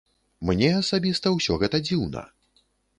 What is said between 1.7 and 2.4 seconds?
дзіўна.